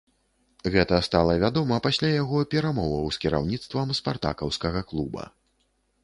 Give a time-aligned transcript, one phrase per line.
[0.75, 5.23] Гэта стала вядома пасля яго перамоваў з кіраўніцтвам спартакаўскага клуба.